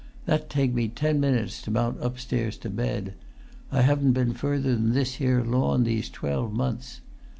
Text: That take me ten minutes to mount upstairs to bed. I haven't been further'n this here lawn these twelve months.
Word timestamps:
That 0.25 0.49
take 0.49 0.73
me 0.73 0.87
ten 0.87 1.19
minutes 1.19 1.61
to 1.61 1.69
mount 1.69 1.99
upstairs 2.03 2.57
to 2.57 2.71
bed. 2.71 3.13
I 3.71 3.81
haven't 3.83 4.13
been 4.13 4.33
further'n 4.33 4.93
this 4.93 5.17
here 5.17 5.43
lawn 5.43 5.83
these 5.83 6.09
twelve 6.09 6.51
months. 6.51 7.01